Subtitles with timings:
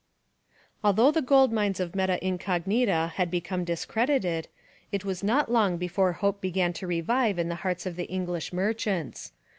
[0.83, 4.47] Although the gold mines of Meta Incognita had become discredited,
[4.91, 8.51] it was not long before hope began to revive in the hearts of the English
[8.51, 9.31] merchants.